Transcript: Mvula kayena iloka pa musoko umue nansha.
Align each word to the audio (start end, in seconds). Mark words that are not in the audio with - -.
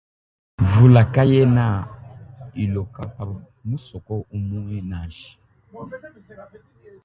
Mvula 0.63 1.01
kayena 1.13 1.65
iloka 2.63 3.03
pa 3.15 3.23
musoko 3.69 4.13
umue 4.35 4.77
nansha. 4.89 5.31